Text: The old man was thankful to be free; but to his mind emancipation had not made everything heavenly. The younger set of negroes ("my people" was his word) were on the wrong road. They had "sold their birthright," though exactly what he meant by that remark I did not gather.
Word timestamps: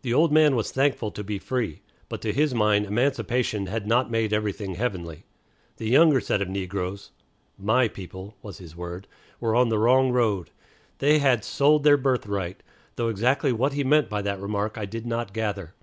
The 0.00 0.14
old 0.14 0.32
man 0.32 0.56
was 0.56 0.70
thankful 0.70 1.10
to 1.10 1.22
be 1.22 1.38
free; 1.38 1.82
but 2.08 2.22
to 2.22 2.32
his 2.32 2.54
mind 2.54 2.86
emancipation 2.86 3.66
had 3.66 3.86
not 3.86 4.10
made 4.10 4.32
everything 4.32 4.76
heavenly. 4.76 5.24
The 5.76 5.90
younger 5.90 6.22
set 6.22 6.40
of 6.40 6.48
negroes 6.48 7.10
("my 7.58 7.86
people" 7.86 8.34
was 8.40 8.56
his 8.56 8.74
word) 8.74 9.06
were 9.40 9.54
on 9.54 9.68
the 9.68 9.78
wrong 9.78 10.10
road. 10.10 10.48
They 11.00 11.18
had 11.18 11.44
"sold 11.44 11.84
their 11.84 11.98
birthright," 11.98 12.62
though 12.96 13.08
exactly 13.10 13.52
what 13.52 13.74
he 13.74 13.84
meant 13.84 14.08
by 14.08 14.22
that 14.22 14.40
remark 14.40 14.78
I 14.78 14.86
did 14.86 15.04
not 15.04 15.34
gather. 15.34 15.74